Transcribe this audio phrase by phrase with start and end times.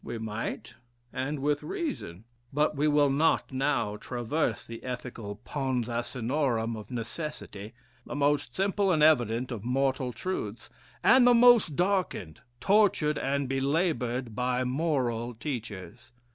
[0.03, 0.73] "We might,
[1.13, 2.23] and with reason.
[2.51, 8.91] But we will not now traverse the ethical pons asinorum of necessity the most simple
[8.91, 10.71] and evident of mortal truths,
[11.03, 16.11] and the most darkened, tortured, and belabored by moral teachers.